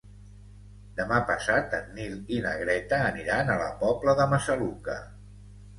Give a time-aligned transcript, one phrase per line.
[0.99, 5.03] Demà passat en Nil i na Greta aniran a la Pobla de Massaluca.